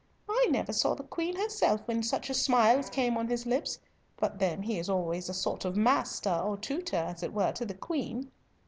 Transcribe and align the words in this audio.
I 0.27 0.47
never 0.49 0.73
saw 0.73 0.95
the 0.95 1.03
Queen 1.03 1.35
herself 1.35 1.87
win 1.87 2.01
such 2.01 2.31
a 2.31 2.33
smile 2.33 2.79
as 2.79 2.89
came 2.89 3.17
on 3.17 3.27
his 3.27 3.45
lips, 3.45 3.77
but 4.17 4.39
then 4.39 4.63
he 4.63 4.79
is 4.79 4.89
always 4.89 5.29
a 5.29 5.33
sort 5.35 5.63
of 5.63 5.75
master, 5.77 6.33
or 6.33 6.57
tutor, 6.57 6.97
as 6.97 7.21
it 7.21 7.33
were, 7.33 7.51
to 7.51 7.65
the 7.67 7.75
Queen. 7.75 8.31